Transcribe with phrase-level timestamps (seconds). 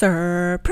[0.00, 0.64] Surprise!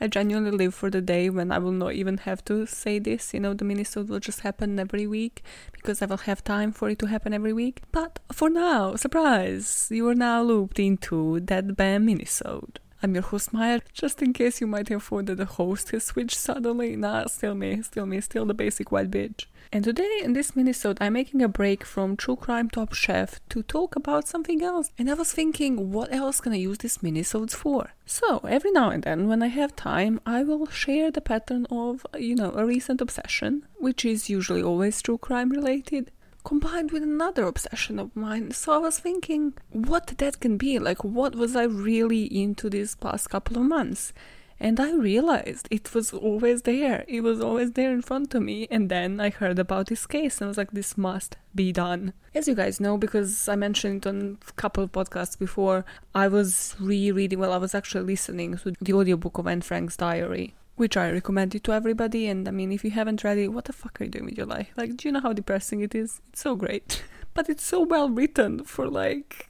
[0.00, 3.34] I genuinely live for the day when I will not even have to say this.
[3.34, 6.88] You know, the minisode will just happen every week because I will have time for
[6.88, 7.82] it to happen every week.
[7.92, 9.88] But for now, surprise!
[9.90, 12.76] You are now looped into that BAMN minisode.
[13.02, 13.80] I'm your host Maya.
[13.92, 17.54] Just in case you might have thought that the host has switched suddenly, nah, still
[17.54, 19.44] me, still me, still the basic white bitch.
[19.70, 23.62] And today in this minisode, I'm making a break from True Crime Top Chef to
[23.62, 24.90] talk about something else.
[24.98, 27.90] And I was thinking, what else can I use this minisodes for?
[28.06, 32.06] So every now and then, when I have time, I will share the pattern of,
[32.18, 36.12] you know, a recent obsession, which is usually always true crime related
[36.44, 38.50] combined with another obsession of mine.
[38.52, 40.78] So I was thinking what that can be.
[40.78, 44.14] Like, what was I really into these past couple of months?
[44.60, 47.04] And I realized it was always there.
[47.06, 48.66] It was always there in front of me.
[48.70, 52.12] And then I heard about this case and I was like, this must be done.
[52.34, 55.84] As you guys know, because I mentioned it on a couple of podcasts before,
[56.14, 60.54] I was rereading, well, I was actually listening to the audiobook of Anne Frank's diary.
[60.74, 63.64] Which I recommend it to everybody, and I mean, if you haven't read it, what
[63.64, 64.70] the fuck are you doing with your life?
[64.76, 66.20] Like, do you know how depressing it is?
[66.28, 67.02] It's so great,
[67.34, 69.47] but it's so well written for like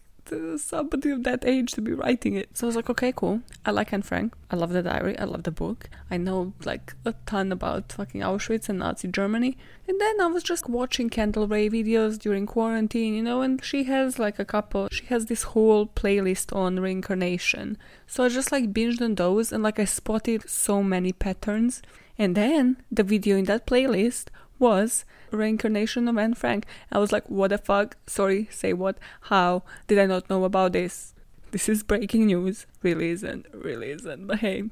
[0.58, 2.56] somebody of that age to be writing it.
[2.56, 3.42] So I was like, okay, cool.
[3.64, 4.34] I like Anne Frank.
[4.50, 5.18] I love the diary.
[5.18, 5.90] I love the book.
[6.10, 9.56] I know like a ton about fucking Auschwitz and Nazi Germany.
[9.86, 13.84] And then I was just watching Kendall Rae videos during quarantine, you know, and she
[13.84, 17.78] has like a couple, she has this whole playlist on reincarnation.
[18.06, 21.82] So I just like binged on those and like I spotted so many patterns.
[22.18, 24.26] And then the video in that playlist
[24.58, 26.66] was reincarnation of Anne Frank.
[26.90, 27.96] I was like, what the fuck?
[28.06, 28.98] Sorry, say what?
[29.22, 31.14] How did I not know about this?
[31.50, 32.66] This is breaking news.
[32.82, 34.64] Really isn't, really isn't, but hey.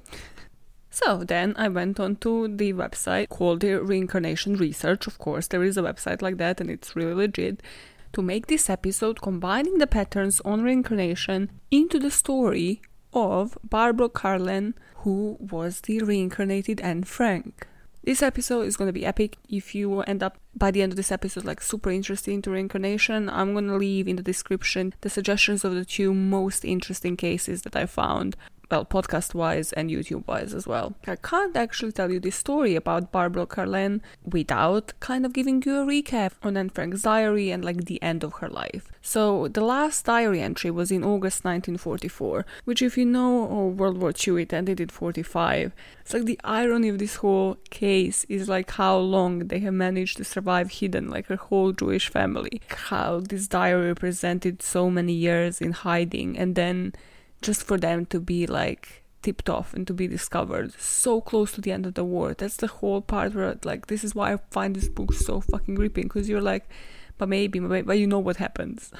[0.90, 5.06] So then I went on to the website called the Reincarnation Research.
[5.06, 7.62] Of course, there is a website like that and it's really legit.
[8.14, 12.80] To make this episode combining the patterns on reincarnation into the story
[13.12, 17.66] of Barbara Karlen, who was the reincarnated Anne Frank.
[18.06, 19.36] This episode is going to be epic.
[19.48, 23.28] If you end up by the end of this episode like super interested into reincarnation,
[23.28, 27.62] I'm going to leave in the description the suggestions of the two most interesting cases
[27.62, 28.36] that I found
[28.70, 30.94] well, podcast wise and YouTube wise as well.
[31.06, 35.80] I can't actually tell you the story about Barbara Karlen without kind of giving you
[35.80, 38.90] a recap on Anne Frank's diary and like the end of her life.
[39.02, 43.98] So, the last diary entry was in August 1944, which, if you know oh, World
[43.98, 45.72] War II, it ended in 45.
[46.00, 50.16] It's like the irony of this whole case is like how long they have managed
[50.16, 52.60] to survive hidden, like her whole Jewish family.
[52.68, 56.92] How this diary represented so many years in hiding and then
[57.42, 61.60] just for them to be like tipped off and to be discovered so close to
[61.60, 62.34] the end of the war.
[62.34, 65.74] That's the whole part where like this is why I find this book so fucking
[65.74, 66.68] gripping because you're like,
[67.18, 68.92] but maybe, but you know what happens.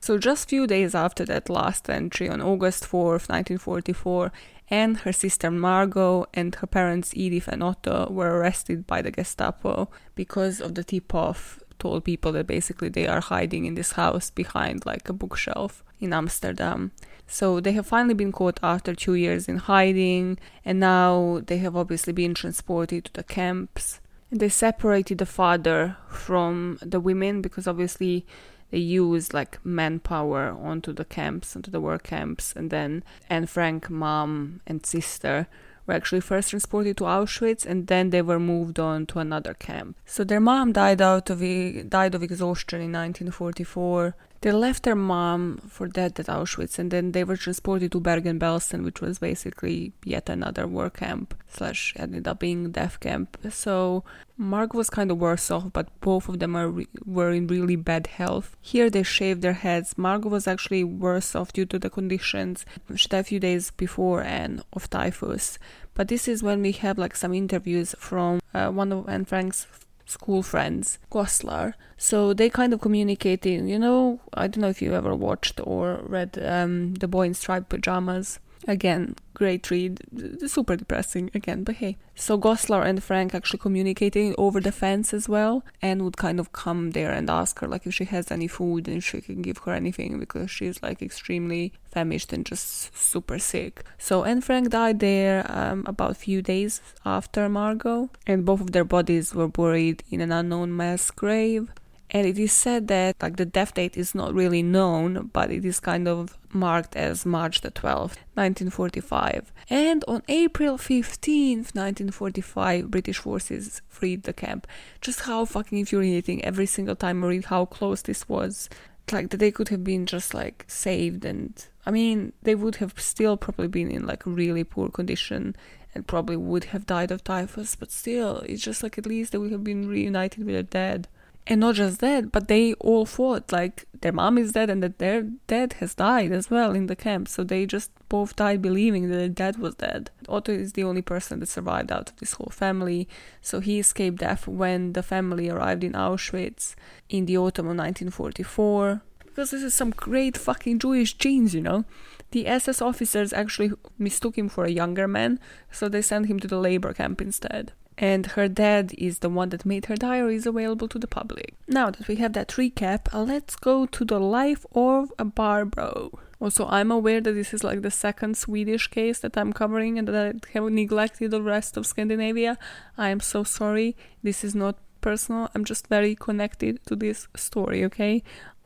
[0.00, 4.32] So just few days after that last entry on August 4th, 1944,
[4.68, 9.90] Anne, her sister Margot, and her parents Edith and Otto were arrested by the Gestapo
[10.14, 14.86] because of the tip-off told people that basically they are hiding in this house behind
[14.86, 16.92] like a bookshelf in Amsterdam.
[17.32, 21.76] So they have finally been caught after two years in hiding, and now they have
[21.76, 24.00] obviously been transported to the camps.
[24.32, 28.26] And they separated the father from the women because obviously
[28.72, 33.88] they used like manpower onto the camps, onto the work camps, and then Anne Frank,
[33.88, 35.46] mom and sister
[35.86, 39.96] were actually first transported to Auschwitz and then they were moved on to another camp.
[40.04, 45.58] So their mom died out of died of exhaustion in 1944 they left their mom
[45.68, 50.30] for dead at Auschwitz and then they were transported to Bergen-Belsen, which was basically yet
[50.30, 53.36] another work camp slash ended up being death camp.
[53.50, 54.02] So
[54.38, 57.76] Mark was kind of worse off, but both of them are re- were in really
[57.76, 58.56] bad health.
[58.62, 59.98] Here they shaved their heads.
[59.98, 62.64] Margot was actually worse off due to the conditions.
[62.94, 65.58] She died a few days before and of typhus.
[65.92, 69.66] But this is when we have like some interviews from uh, one of Anne Frank's
[70.10, 71.74] school friends, Goslar.
[71.96, 76.00] So they kind of communicating, you know, I don't know if you ever watched or
[76.02, 78.38] read um, The Boy in Striped Pajamas.
[78.68, 80.00] Again, great read,
[80.46, 81.96] super depressing again, but hey.
[82.14, 86.52] So Goslar and Frank actually communicating over the fence as well, and would kind of
[86.52, 89.58] come there and ask her like if she has any food and she can give
[89.58, 93.82] her anything because she's like extremely famished and just super sick.
[93.98, 98.72] So Anne Frank died there um, about a few days after Margot, and both of
[98.72, 101.70] their bodies were buried in an unknown mass grave
[102.10, 105.64] and it is said that like the death date is not really known but it
[105.64, 113.18] is kind of marked as March the 12th 1945 and on April 15th 1945 British
[113.18, 114.66] forces freed the camp.
[115.00, 118.68] Just how fucking infuriating every single time I read how close this was.
[119.12, 121.52] Like that they could have been just like saved and
[121.84, 125.56] I mean they would have still probably been in like really poor condition
[125.94, 129.38] and probably would have died of typhus, but still it's just like at least they
[129.38, 131.08] would have been reunited with their dad.
[131.50, 133.50] And not just that, but they all fought.
[133.50, 136.94] Like their mom is dead and that their dad has died as well in the
[136.94, 137.26] camp.
[137.26, 140.12] So they just both died believing that their dad was dead.
[140.28, 143.08] Otto is the only person that survived out of this whole family.
[143.42, 146.76] So he escaped death when the family arrived in Auschwitz
[147.08, 151.84] in the autumn of 1944 because this is some great fucking Jewish genes, you know.
[152.30, 155.40] The SS officers actually mistook him for a younger man,
[155.72, 157.72] so they sent him to the labor camp instead.
[158.00, 161.54] And her dad is the one that made her diaries available to the public.
[161.68, 166.18] Now that we have that recap, let's go to the life of a Barbro.
[166.40, 170.08] Also, I'm aware that this is like the second Swedish case that I'm covering and
[170.08, 172.56] that I have neglected the rest of Scandinavia.
[172.96, 173.94] I am so sorry.
[174.22, 175.50] This is not personal.
[175.54, 178.22] I'm just very connected to this story, okay?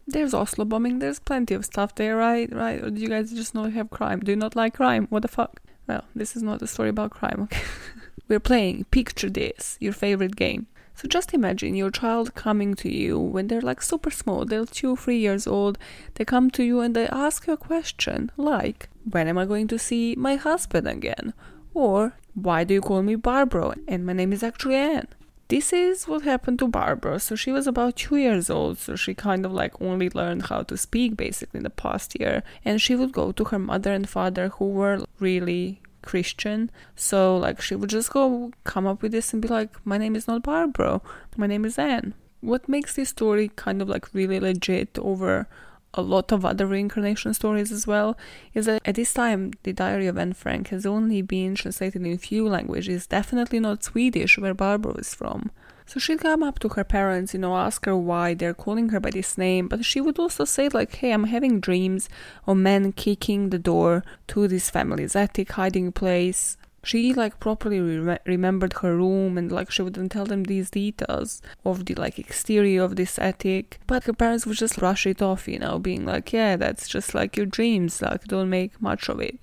[0.06, 2.52] There's Oslo bombing, there's plenty of stuff there, right?
[2.54, 2.80] Right?
[2.80, 4.20] Or do you guys just not have crime?
[4.20, 5.08] Do you not like crime?
[5.10, 5.60] What the fuck?
[5.88, 7.62] Well, this is not a story about crime, okay?
[8.26, 10.66] We're playing Picture This, your favorite game.
[10.94, 14.96] So just imagine your child coming to you when they're like super small, they're two,
[14.96, 15.76] three years old.
[16.14, 19.68] They come to you and they ask you a question like, When am I going
[19.68, 21.34] to see my husband again?
[21.74, 23.74] Or, Why do you call me Barbara?
[23.88, 25.08] And my name is actually Anne
[25.48, 27.20] this is what happened to Barbara.
[27.20, 30.62] So she was about two years old, so she kind of like only learned how
[30.62, 32.42] to speak basically in the past year.
[32.64, 36.70] And she would go to her mother and father who were really Christian.
[36.94, 40.16] So like she would just go come up with this and be like, My name
[40.16, 41.00] is not Barbara,
[41.36, 42.14] my name is Anne.
[42.40, 45.48] What makes this story kind of like really legit over
[45.94, 48.18] a lot of other reincarnation stories as well
[48.52, 52.12] is that at this time the diary of Anne Frank has only been translated in
[52.12, 55.50] a few languages, definitely not Swedish where Barbara is from.
[55.86, 59.00] So she'd come up to her parents, you know, ask her why they're calling her
[59.00, 62.08] by this name, but she would also say like, "Hey, I'm having dreams
[62.46, 66.56] of men kicking the door to this family's attic hiding place.
[66.82, 71.40] She like properly re- remembered her room and like she wouldn't tell them these details
[71.64, 73.80] of the like exterior of this attic.
[73.86, 77.14] But her parents would just brush it off you know being like yeah that's just
[77.14, 79.38] like your dreams like don't make much of it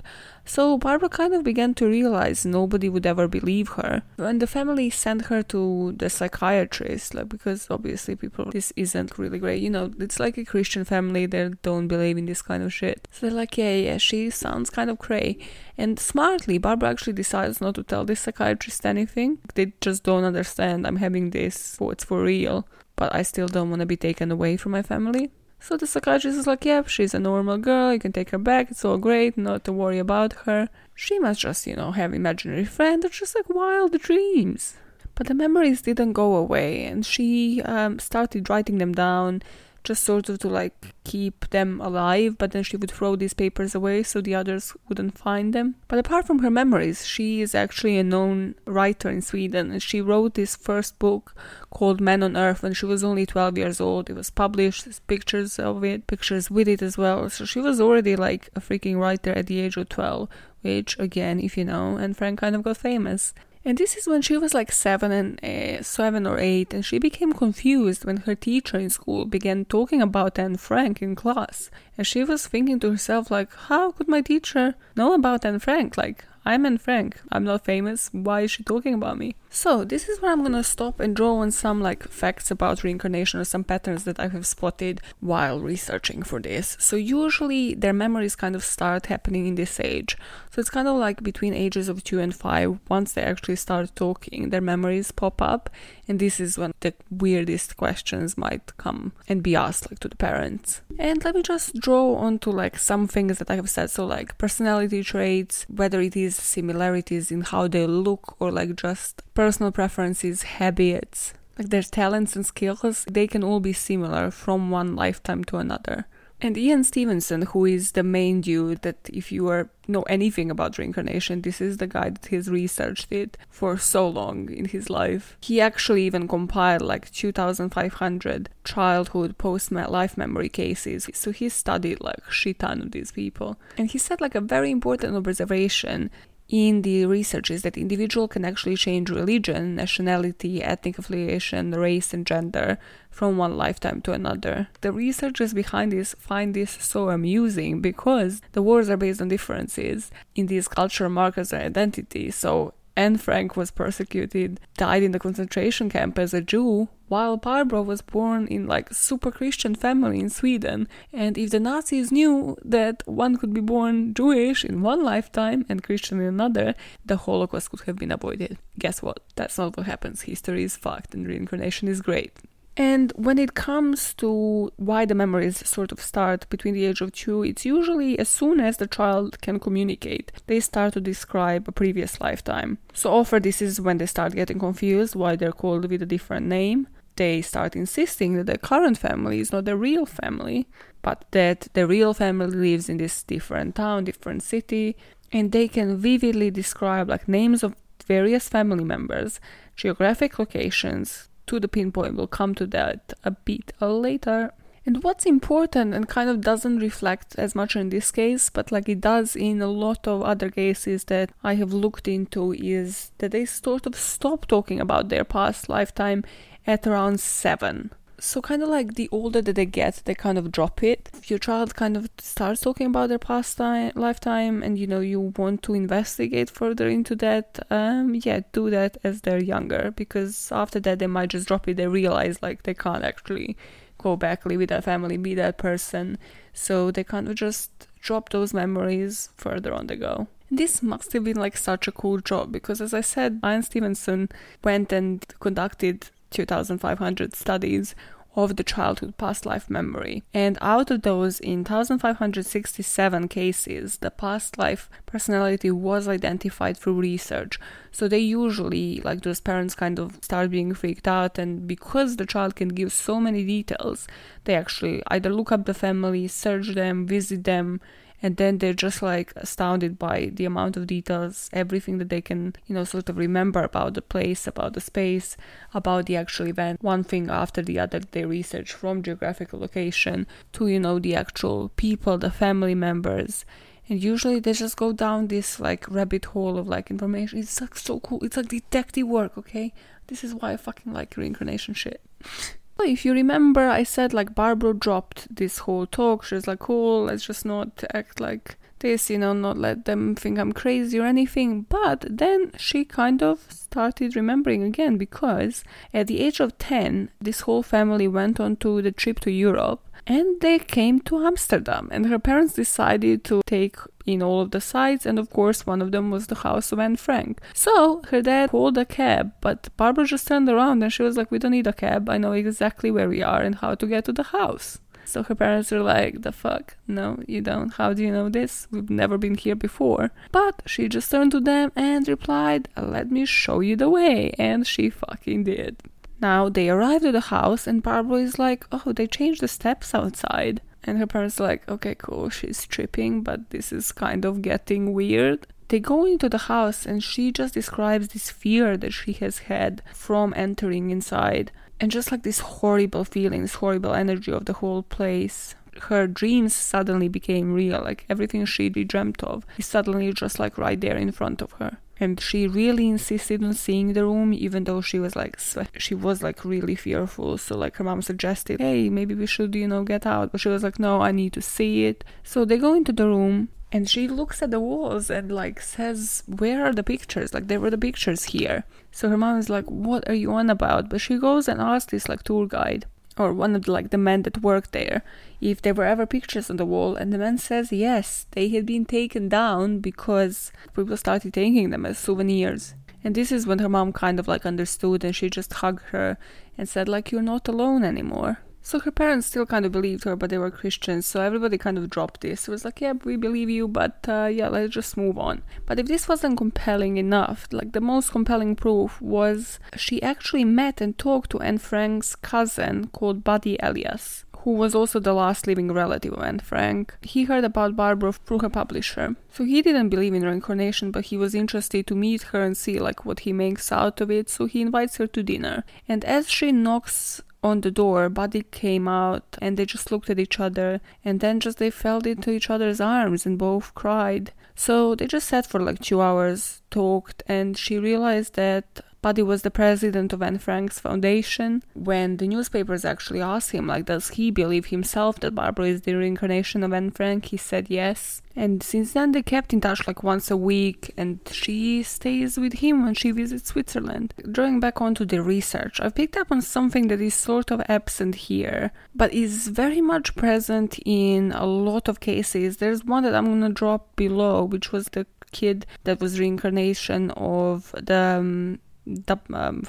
[0.52, 4.04] so Barbara kind of began to realize nobody would ever believe her.
[4.18, 9.40] And the family sent her to the psychiatrist, like because obviously people this isn't really
[9.40, 9.62] great.
[9.62, 13.08] You know, it's like a Christian family that don't believe in this kind of shit.
[13.12, 15.38] So they're like, yeah, yeah, she sounds kind of cray.
[15.78, 19.38] And smartly, Barbara actually decides not to tell this psychiatrist anything.
[19.56, 22.68] They just don't understand I'm having this, oh, it's for real.
[22.98, 25.32] But I still don't want to be taken away from my family.
[25.64, 28.72] So the psychiatrist is like, yep, she's a normal girl, you can take her back,
[28.72, 30.70] it's all great, not to worry about her.
[30.96, 34.78] She must just, you know, have imaginary friends, or just like wild dreams.
[35.14, 39.44] But the memories didn't go away, and she um, started writing them down
[39.84, 43.74] just sort of to like keep them alive, but then she would throw these papers
[43.74, 45.76] away so the others wouldn't find them.
[45.88, 50.02] But apart from her memories, she is actually a known writer in Sweden, and she
[50.02, 51.36] wrote this first book
[51.70, 54.10] called Man on Earth when she was only 12 years old.
[54.10, 57.30] It was published, there's pictures of it, pictures with it as well.
[57.30, 60.30] So she was already like a freaking writer at the age of 12,
[60.62, 63.34] which again, if you know, Anne Frank kind of got famous.
[63.64, 66.98] And this is when she was like seven and uh, seven or eight, and she
[66.98, 71.70] became confused when her teacher in school began talking about Anne Frank in class.
[71.96, 75.96] And she was thinking to herself, like, how could my teacher know about Anne Frank?
[75.96, 77.22] Like, I'm Anne Frank.
[77.32, 78.10] I'm not famous.
[78.14, 79.36] Why is she talking about me?
[79.52, 83.40] So this is where I'm gonna stop and draw on some like facts about reincarnation
[83.40, 86.78] or some patterns that I have spotted while researching for this.
[86.80, 90.18] So usually their memories kind of start happening in this age.
[90.52, 92.78] So it's kind of like between ages of two and five.
[92.90, 95.70] Once they actually start talking, their memories pop up,
[96.10, 100.18] and this is when the weirdest questions might come and be asked like to the
[100.18, 100.82] parents.
[101.00, 103.92] And let me just draw onto like some things that I have said.
[103.92, 109.24] So like personality traits, whether it is similarities in how they look or like just
[109.34, 114.98] personal preferences, habits, like their talents and skills, they can all be similar from one
[114.98, 116.08] lifetime to another.
[116.42, 120.78] And Ian Stevenson, who is the main dude that if you are know anything about
[120.78, 125.38] reincarnation, this is the guy that has researched it for so long in his life.
[125.42, 131.10] He actually even compiled like 2,500 childhood post life memory cases.
[131.14, 133.60] So he studied like shit ton of these people.
[133.78, 136.10] And he said like a very important observation
[136.52, 142.28] in the research is that individual can actually change religion, nationality, ethnic affiliation, race, and
[142.28, 142.78] gender
[143.10, 144.68] from one lifetime to another.
[144.82, 150.12] The researchers behind this find this so amusing because the words are based on differences
[150.36, 152.32] in these cultural markers and identity.
[152.32, 157.82] So Anne Frank was persecuted, died in the concentration camp as a Jew, while Barbara
[157.82, 160.88] was born in like super Christian family in Sweden.
[161.12, 165.84] And if the Nazis knew that one could be born Jewish in one lifetime and
[165.84, 168.58] Christian in another, the Holocaust could have been avoided.
[168.80, 169.20] Guess what?
[169.36, 170.22] That's not what happens.
[170.22, 172.32] History is fucked and reincarnation is great.
[172.78, 177.12] And when it comes to why the memories sort of start between the age of
[177.12, 181.74] two, it's usually as soon as the child can communicate, they start to describe a
[181.74, 182.78] previous lifetime.
[182.94, 186.48] So often this is when they start getting confused why they're called with a different
[186.48, 186.88] name.
[187.18, 190.66] They start insisting that their current family is not their real family,
[191.02, 194.96] but that the real family lives in this different town, different city,
[195.34, 197.76] and they can vividly describe like names of
[198.08, 199.42] various family members,
[199.76, 202.16] geographic locations, to the pinpoint.
[202.16, 204.54] We'll come to that a bit later.
[204.86, 208.90] And what's important and kind of doesn't reflect as much in this case, but like
[208.90, 213.32] it does in a lot of other cases that I have looked into, is that
[213.32, 216.24] they sort of stop talking about their past lifetime
[216.66, 217.92] at around seven
[218.24, 221.10] so kind of like the older that they get they kind of drop it.
[221.14, 225.00] If your child kind of starts talking about their past time, lifetime and you know
[225.00, 230.52] you want to investigate further into that um yeah do that as they're younger because
[230.52, 231.78] after that they might just drop it.
[231.78, 233.58] They realize like they can't actually
[233.98, 236.20] go back live with that family be that person.
[236.54, 240.28] So they kind of just drop those memories further on the go.
[240.52, 244.28] This must have been like such a cool job because as i said ian stevenson
[244.64, 247.96] went and conducted 2,500 studies
[248.36, 250.24] of the childhood past life memory.
[250.34, 257.60] And out of those, in 1567 cases, the past life personality was identified through research.
[257.92, 261.38] So they usually, like those parents, kind of start being freaked out.
[261.38, 264.08] And because the child can give so many details,
[264.46, 267.82] they actually either look up the family, search them, visit them,
[268.22, 272.54] and then they're just like astounded by the amount of details everything that they can
[272.68, 275.36] you know sort of remember about the place about the space
[275.74, 276.82] about the actual event.
[276.82, 281.70] One thing after the other they research from geographical location to you know the actual
[281.76, 283.46] people the family members.
[283.90, 287.40] And usually they just go down this like rabbit hole of like information.
[287.40, 288.24] It's like so cool.
[288.24, 289.74] It's like detective work okay?
[290.08, 292.02] This is why i fucking like reincarnation shit
[292.84, 296.24] if you remember, I said like Barbara dropped this whole talk.
[296.24, 300.38] She's like, cool, let's just not act like this, you know, not let them think
[300.38, 301.64] I'm crazy or anything.
[301.70, 307.42] But then she kind of started remembering again because at the age of 10, this
[307.42, 311.90] whole family went on to the trip to Europe and they came to Amsterdam.
[311.92, 315.82] And her parents decided to take in all of the sites, and of course, one
[315.82, 317.40] of them was the house of Anne Frank.
[317.54, 321.32] So her dad called a cab, but Barbara just turned around and she was like,
[321.32, 322.10] We don't need a cab.
[322.10, 324.80] I know exactly where we are and how to get to the house.
[325.06, 326.78] So her parents were like, The fuck?
[326.88, 327.74] No, you don't.
[327.74, 328.68] How do you know this?
[328.72, 330.12] We've never been here before.
[330.32, 334.32] But she just turned to them and replied, Let me show you the way.
[334.38, 335.84] And she fucking did.
[336.22, 339.96] Now they arrived at the house, and Barbara is like, Oh, they changed the steps
[339.96, 340.62] outside.
[340.84, 344.94] And her parents are like, Okay, cool, she's tripping, but this is kind of getting
[344.94, 345.48] weird.
[345.70, 349.82] They go into the house, and she just describes this fear that she has had
[349.94, 351.52] from entering inside.
[351.80, 356.54] And just like this horrible feeling, this horrible energy of the whole place her dreams
[356.54, 361.12] suddenly became real like everything she dreamt of is suddenly just like right there in
[361.12, 365.16] front of her and she really insisted on seeing the room even though she was
[365.16, 365.40] like
[365.78, 367.38] she was like really fearful.
[367.38, 370.32] So like her mom suggested hey maybe we should you know get out.
[370.32, 372.04] But she was like no i need to see it.
[372.24, 376.24] So they go into the room and she looks at the walls and like says
[376.26, 377.34] where are the pictures?
[377.34, 378.64] Like there were the pictures here.
[378.92, 380.90] So her mom is like what are you on about?
[380.90, 382.88] But she goes and asks this like tour guide
[383.18, 385.04] or one of the, like the men that worked there
[385.40, 388.66] if there were ever pictures on the wall and the man says yes they had
[388.66, 392.76] been taken down because people started taking them as souvenirs.
[393.04, 396.18] And this is when her mom kind of like understood and she just hugged her
[396.58, 400.16] and said like you're not alone anymore so her parents still kind of believed her,
[400.16, 402.48] but they were Christians, so everybody kind of dropped this.
[402.48, 405.44] It was like, yeah, we believe you, but uh, yeah, let's just move on.
[405.66, 410.82] But if this wasn't compelling enough, like the most compelling proof was she actually met
[410.82, 415.72] and talked to Anne Frank's cousin called Buddy Elias, who was also the last living
[415.72, 416.96] relative of Anne Frank.
[417.02, 419.16] He heard about Barbara through her publisher.
[419.32, 422.80] So he didn't believe in reincarnation, but he was interested to meet her and see
[422.80, 425.64] like what he makes out of it, so he invites her to dinner.
[425.88, 430.20] And as she knocks on the door, Buddy came out and they just looked at
[430.20, 434.32] each other and then just they fell into each other's arms and both cried.
[434.56, 439.42] So they just sat for like two hours, talked, and she realized that Buddy was
[439.42, 441.64] the president of Anne Frank's foundation.
[441.74, 445.96] When the newspapers actually asked him, like, does he believe himself that Barbara is the
[445.96, 448.22] reincarnation of Anne Frank, he said yes.
[448.36, 452.54] And since then, they kept in touch like once a week, and she stays with
[452.54, 454.14] him when she visits Switzerland.
[454.32, 458.16] Drawing back onto the research, I've picked up on something that is sort of absent
[458.16, 462.58] here, but is very much present in a lot of cases.
[462.58, 467.74] There's one that I'm gonna drop below, which was the kid that was reincarnation of
[467.82, 469.64] the um, um,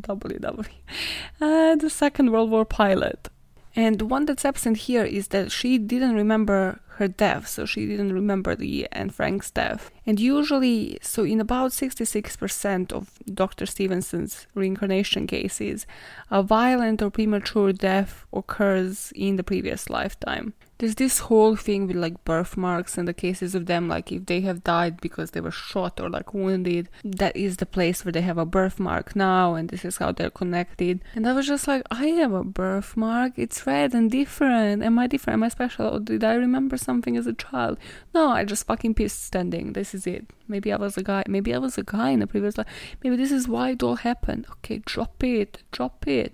[0.00, 0.66] WW,
[1.40, 3.28] uh, the Second World War pilot.
[3.74, 7.86] And the one that's absent here is that she didn't remember her death, so she
[7.86, 9.90] didn't remember the Anne Frank's death.
[10.04, 13.64] And usually, so in about 66% of Dr.
[13.64, 15.86] Stevenson's reincarnation cases,
[16.30, 20.52] a violent or premature death occurs in the previous lifetime
[20.82, 24.40] there's this whole thing with like birthmarks and the cases of them like if they
[24.40, 28.20] have died because they were shot or like wounded that is the place where they
[28.20, 31.00] have a birthmark now and this is how they're connected.
[31.14, 33.34] And i was just like i have a birthmark.
[33.36, 34.82] It's red and different.
[34.82, 35.34] Am i different?
[35.34, 35.86] Am i special?
[35.86, 37.78] Or did i remember something as a child?
[38.12, 39.74] No i just fucking pissed standing.
[39.74, 40.26] This is it.
[40.48, 42.66] Maybe i was a guy maybe i was a guy in the previous life
[43.04, 44.46] maybe this is why it all happened.
[44.54, 46.32] Okay drop it drop it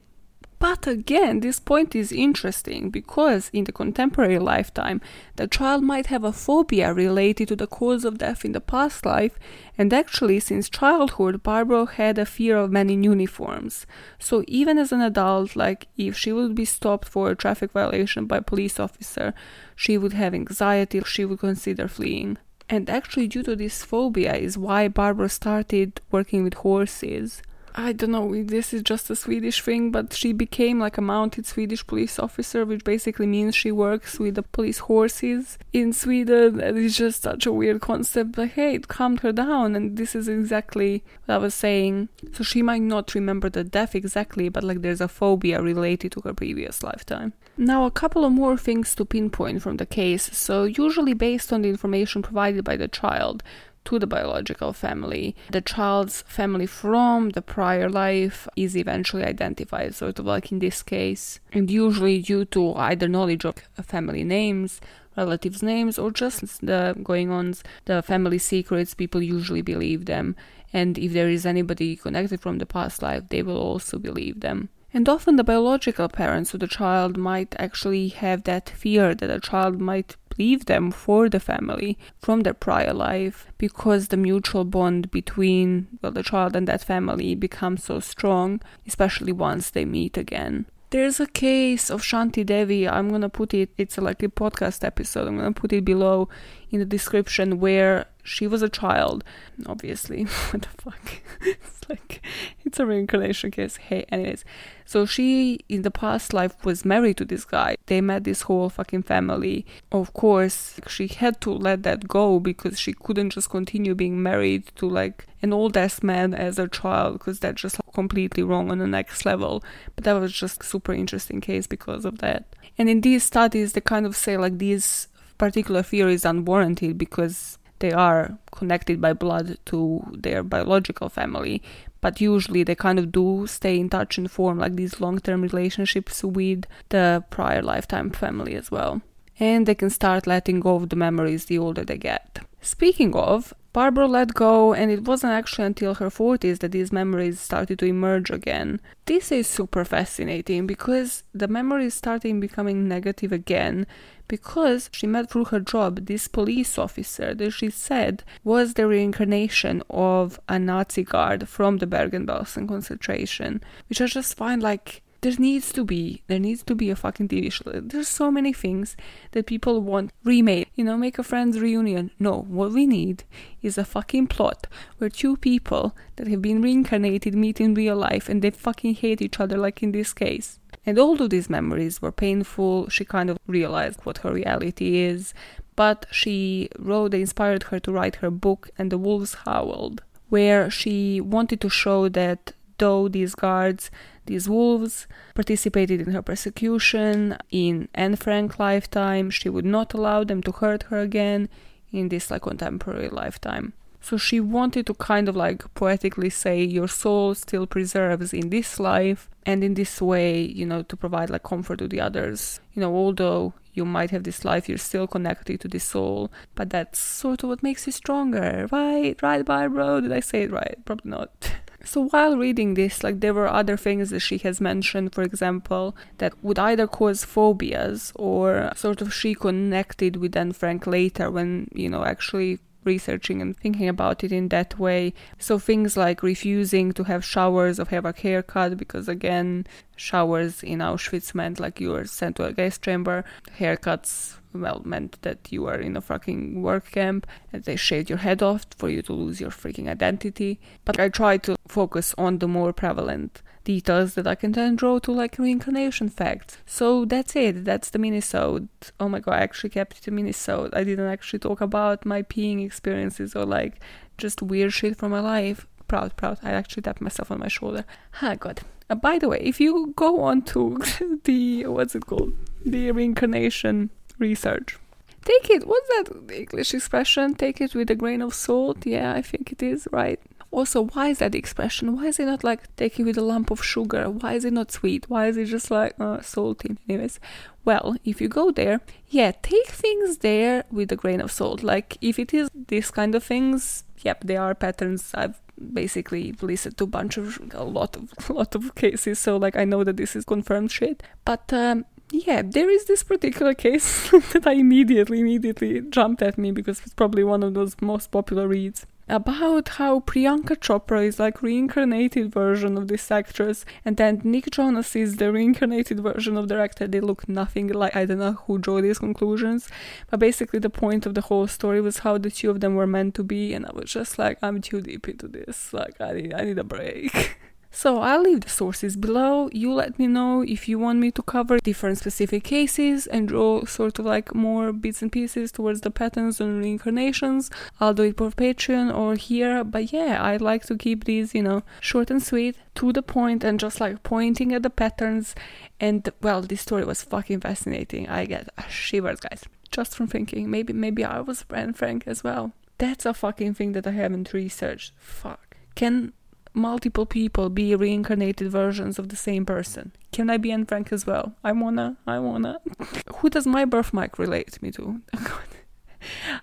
[0.58, 5.00] but again, this point is interesting because in the contemporary lifetime,
[5.36, 9.06] the child might have a phobia related to the cause of death in the past
[9.06, 9.38] life,
[9.76, 13.86] and actually, since childhood, Barbara had a fear of men in uniforms.
[14.18, 18.26] So, even as an adult, like if she would be stopped for a traffic violation
[18.26, 19.34] by a police officer,
[19.76, 22.36] she would have anxiety, she would consider fleeing.
[22.68, 27.42] And actually, due to this phobia, is why Barbara started working with horses.
[27.80, 31.46] I don't know this is just a Swedish thing, but she became like a mounted
[31.46, 36.58] Swedish police officer, which basically means she works with the police horses in Sweden.
[36.60, 38.36] And it's just such a weird concept.
[38.36, 42.08] Like, hey, it calmed her down, and this is exactly what I was saying.
[42.32, 46.20] So she might not remember the death exactly, but like there's a phobia related to
[46.22, 47.32] her previous lifetime.
[47.56, 50.36] Now, a couple of more things to pinpoint from the case.
[50.36, 53.42] So, usually based on the information provided by the child,
[53.84, 55.34] to the biological family.
[55.50, 60.82] The child's family from the prior life is eventually identified, sort of like in this
[60.82, 64.80] case, and usually due to either knowledge of family names,
[65.16, 70.36] relatives' names, or just the going ons, the family secrets, people usually believe them.
[70.72, 74.68] And if there is anybody connected from the past life, they will also believe them.
[74.92, 79.40] And often the biological parents of the child might actually have that fear that a
[79.40, 85.10] child might leave them for the family from their prior life because the mutual bond
[85.10, 90.66] between well, the child and that family becomes so strong, especially once they meet again.
[90.90, 92.88] There's a case of Shanti Devi.
[92.88, 93.68] I'm gonna put it.
[93.76, 95.28] It's a, like a podcast episode.
[95.28, 96.30] I'm gonna put it below
[96.70, 99.24] in the description where she was a child.
[99.66, 101.22] Obviously, what the fuck?
[101.40, 102.22] it's like
[102.64, 103.76] it's a reincarnation case.
[103.76, 104.44] Hey, anyways,
[104.84, 107.76] so she in the past life was married to this guy.
[107.86, 109.66] They met this whole fucking family.
[109.90, 114.66] Of course, she had to let that go because she couldn't just continue being married
[114.76, 118.78] to like an old ass man as a child because that's just completely wrong on
[118.78, 119.62] the next level.
[119.94, 122.44] But that was just super interesting case because of that.
[122.76, 127.58] And in these studies, they kind of say like these particular fear is unwarranted because
[127.78, 131.62] they are connected by blood to their biological family,
[132.00, 135.42] but usually they kind of do stay in touch and form like these long term
[135.42, 139.02] relationships with the prior lifetime family as well.
[139.40, 142.40] And they can start letting go of the memories the older they get.
[142.60, 147.38] Speaking of, Barbara let go, and it wasn't actually until her 40s that these memories
[147.38, 148.80] started to emerge again.
[149.04, 153.86] This is super fascinating because the memories started becoming negative again
[154.28, 159.82] because she met through her job this police officer that she said was the reincarnation
[159.90, 165.72] of a Nazi guard from the Bergen-Belsen concentration, which I just find like there needs
[165.72, 167.70] to be there needs to be a fucking TV show.
[167.72, 168.96] There's so many things
[169.32, 170.68] that people want remade.
[170.74, 172.10] You know, make a friends reunion.
[172.18, 173.24] No, what we need
[173.60, 174.66] is a fucking plot
[174.98, 179.20] where two people that have been reincarnated meet in real life and they fucking hate
[179.20, 180.60] each other like in this case.
[180.86, 185.34] And although these memories were painful, she kind of realized what her reality is.
[185.76, 190.70] But she wrote, they inspired her to write her book, And the Wolves Howled, where
[190.70, 193.90] she wanted to show that though these guards
[194.28, 199.30] these wolves participated in her persecution in Anne Frank lifetime.
[199.30, 201.48] She would not allow them to hurt her again
[201.90, 203.72] in this like contemporary lifetime.
[204.00, 208.78] So she wanted to kind of like poetically say your soul still preserves in this
[208.78, 212.60] life and in this way, you know, to provide like comfort to the others.
[212.74, 216.70] You know, although you might have this life, you're still connected to the soul, but
[216.70, 219.20] that's sort of what makes you stronger, right?
[219.22, 220.00] Right, Barbara?
[220.00, 220.76] Did I say it right?
[220.84, 221.52] Probably not.
[221.84, 225.96] So while reading this, like there were other things that she has mentioned, for example,
[226.18, 231.68] that would either cause phobias or sort of she connected with Anne Frank later when,
[231.72, 235.12] you know, actually researching and thinking about it in that way.
[235.38, 240.78] So things like refusing to have showers or have a haircut because again, showers in
[240.78, 243.24] Auschwitz meant like you were sent to a gas chamber.
[243.58, 248.18] Haircuts well meant that you were in a fucking work camp and they shaved your
[248.18, 250.60] head off for you to lose your freaking identity.
[250.84, 254.98] But I tried to focus on the more prevalent details that I can then draw
[255.00, 256.58] to like reincarnation facts.
[256.64, 257.64] So that's it.
[257.64, 258.68] That's the minisode.
[258.98, 260.70] Oh my god, I actually kept it a minisode.
[260.74, 263.80] I didn't actually talk about my peeing experiences or like
[264.16, 265.66] just weird shit from my life.
[265.86, 266.38] Proud, proud.
[266.42, 267.84] I actually tapped myself on my shoulder.
[268.22, 268.60] Ah, God.
[268.90, 270.78] Uh, by the way, if you go on to
[271.24, 272.32] the what's it called,
[272.64, 274.78] the reincarnation research,
[275.24, 275.66] take it.
[275.66, 277.34] What's that English expression?
[277.34, 278.86] Take it with a grain of salt.
[278.86, 280.20] Yeah, I think it is right.
[280.50, 281.94] Also, why is that expression?
[281.94, 284.08] Why is it not like take it with a lump of sugar?
[284.08, 285.08] Why is it not sweet?
[285.08, 286.76] Why is it just like uh, salty?
[286.88, 287.20] Anyways,
[287.66, 291.62] well, if you go there, yeah, take things there with a grain of salt.
[291.62, 295.10] Like if it is this kind of things, yep, there are patterns.
[295.14, 295.38] I've
[295.74, 299.56] basically listed to a bunch of a lot of a lot of cases, so like
[299.56, 301.02] I know that this is confirmed shit.
[301.26, 306.50] But um, yeah, there is this particular case that I immediately, immediately jumped at me
[306.52, 311.42] because it's probably one of those most popular reads about how Priyanka Chopra is like
[311.42, 316.58] reincarnated version of this actress, and then Nick Jonas is the reincarnated version of the
[316.58, 316.86] actor.
[316.86, 317.96] They look nothing like.
[317.96, 319.68] I don't know who drew these conclusions,
[320.10, 322.86] but basically the point of the whole story was how the two of them were
[322.86, 325.72] meant to be, and I was just like, I'm too deep into this.
[325.72, 327.38] Like, I need, I need a break.
[327.70, 329.50] So I'll leave the sources below.
[329.52, 333.64] You let me know if you want me to cover different specific cases and draw
[333.66, 337.50] sort of like more bits and pieces towards the patterns and reincarnations.
[337.78, 339.62] I'll do it for Patreon or here.
[339.64, 343.44] But yeah, I like to keep these, you know, short and sweet, to the point,
[343.44, 345.34] and just like pointing at the patterns.
[345.78, 348.08] And well, this story was fucking fascinating.
[348.08, 350.50] I get shivers, guys, just from thinking.
[350.50, 352.52] Maybe, maybe I was Anne Frank as well.
[352.78, 354.94] That's a fucking thing that I haven't researched.
[354.98, 355.56] Fuck.
[355.74, 356.12] Can
[356.58, 359.92] multiple people be reincarnated versions of the same person?
[360.12, 361.34] Can I be Anne Frank as well?
[361.42, 362.58] I wanna, I wanna.
[363.16, 365.00] Who does my birthmark relate me to?
[365.20, 365.42] Oh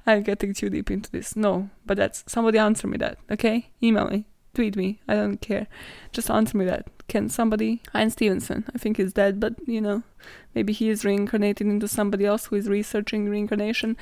[0.06, 1.36] I'm getting too deep into this.
[1.36, 3.70] No, but that's somebody answer me that, okay?
[3.82, 5.00] Email me, tweet me.
[5.08, 5.68] I don't care.
[6.12, 6.88] Just answer me that.
[7.08, 7.82] Can somebody?
[7.96, 8.66] Ian Stevenson.
[8.76, 10.04] I think he's dead, but you know,
[10.54, 13.96] maybe he is reincarnated into somebody else who is researching reincarnation.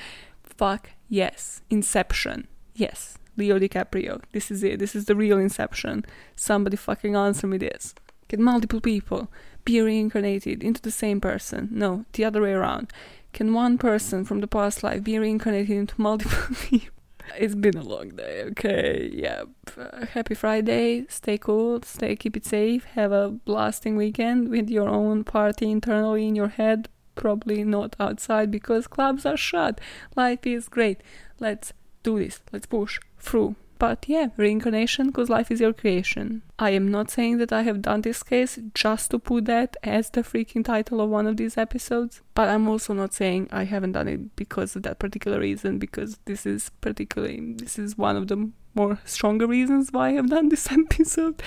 [0.44, 1.62] Fuck yes.
[1.70, 2.48] Inception.
[2.74, 3.18] Yes.
[3.36, 4.22] Leo DiCaprio.
[4.32, 4.80] This is it.
[4.80, 6.06] This is the real Inception.
[6.36, 7.96] Somebody fucking answer me this.
[8.30, 9.30] Can multiple people
[9.66, 11.70] be reincarnated into the same person?
[11.72, 12.92] No, the other way around.
[13.34, 16.94] Can one person from the past life be reincarnated into multiple people?
[17.38, 19.10] It's been a long day, okay?
[19.14, 19.48] Yep.
[19.78, 21.06] Uh, happy Friday.
[21.10, 21.82] Stay cool.
[21.82, 22.84] Stay, keep it safe.
[22.96, 26.90] Have a blasting weekend with your own party internally in your head.
[27.16, 29.80] Probably not outside because clubs are shut.
[30.16, 31.02] Life is great.
[31.40, 32.42] Let's do this.
[32.52, 33.56] Let's push through.
[33.80, 36.42] But yeah, reincarnation because life is your creation.
[36.58, 40.10] I am not saying that I have done this case just to put that as
[40.10, 43.94] the freaking title of one of these episodes, but I'm also not saying I haven't
[43.94, 48.30] done it because of that particular reason, because this is particularly, this is one of
[48.30, 51.44] the more stronger reasons why I have done this episode.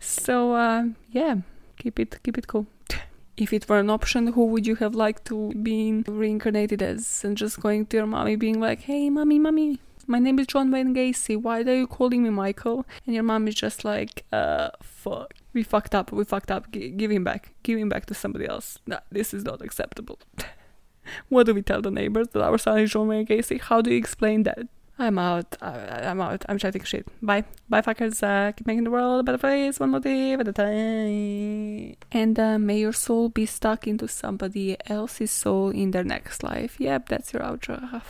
[0.00, 1.36] So uh, yeah,
[1.78, 2.66] keep it, keep it cool
[3.36, 7.22] if it were an option, who would you have liked to be reincarnated as?
[7.22, 10.70] And just going to your mommy being like, hey, mommy, mommy, my name is John
[10.70, 11.36] Wayne Gacy.
[11.36, 12.86] Why are you calling me Michael?
[13.06, 15.34] And your mom is just like, uh, fuck.
[15.52, 16.12] We fucked up.
[16.12, 16.70] We fucked up.
[16.70, 17.54] G- give him back.
[17.62, 18.78] Give him back to somebody else.
[19.10, 20.18] This is not acceptable.
[21.28, 23.60] what do we tell the neighbors that our son is John Wayne Gacy?
[23.60, 24.68] How do you explain that?
[24.98, 25.56] I'm out.
[25.60, 25.72] I,
[26.04, 26.44] I'm out.
[26.48, 27.06] I'm chatting shit.
[27.20, 27.44] Bye.
[27.68, 28.22] Bye, fuckers.
[28.22, 31.96] Uh, keep making the world a better place, one motive at a time.
[32.12, 36.76] And uh, may your soul be stuck into somebody else's soul in their next life.
[36.78, 38.00] Yep, that's your outro.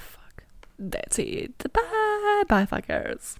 [0.79, 1.59] That's it.
[1.73, 2.45] Bye.
[2.49, 3.37] Bye, fuckers.